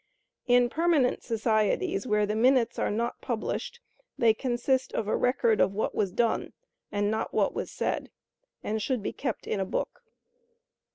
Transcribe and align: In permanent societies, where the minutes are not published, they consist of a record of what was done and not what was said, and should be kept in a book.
In 0.47 0.67
permanent 0.67 1.21
societies, 1.21 2.07
where 2.07 2.25
the 2.25 2.35
minutes 2.35 2.79
are 2.79 2.89
not 2.89 3.21
published, 3.21 3.79
they 4.17 4.33
consist 4.33 4.91
of 4.93 5.07
a 5.07 5.15
record 5.15 5.61
of 5.61 5.73
what 5.75 5.93
was 5.93 6.11
done 6.11 6.53
and 6.91 7.11
not 7.11 7.35
what 7.35 7.53
was 7.53 7.69
said, 7.69 8.09
and 8.63 8.81
should 8.81 9.03
be 9.03 9.13
kept 9.13 9.45
in 9.45 9.59
a 9.59 9.63
book. 9.65 10.01